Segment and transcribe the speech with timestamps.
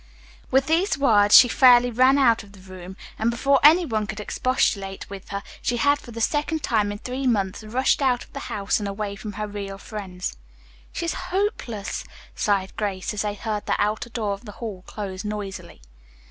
[0.49, 4.19] With these words she fairly ran out of the room, and before any one could
[4.19, 8.33] expostulate with her, she had for the second time in three months rushed out of
[8.33, 10.37] the house and away from her real friends.
[10.91, 12.03] "She is hopeless,"
[12.33, 15.83] sighed Grace, as they heard the outer door of the hall close noisily.